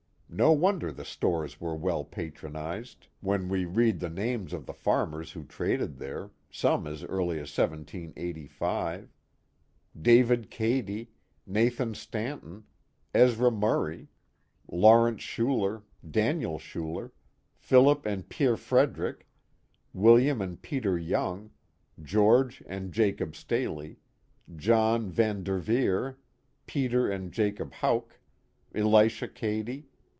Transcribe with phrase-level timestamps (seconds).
[0.33, 5.33] No wonder the stores were well patronized, when wc read the names of the farmers
[5.33, 9.09] who traded there, some as early as 1785:
[10.01, 11.09] David Cady,
[11.45, 12.63] Nathan Stanton,
[13.13, 14.07] Ezra Murray,
[14.69, 15.83] Law rence Schuler.
[16.09, 17.11] Daniel Schuler,
[17.57, 19.27] Philip and Peer Frederick,
[19.93, 21.51] William and Peter Young,
[22.01, 23.97] George and Jacob Staley,
[24.55, 26.15] John Van Dcrveer,
[26.67, 28.21] Peter and Jacob Houck.
[28.73, 29.87] ElishaCady.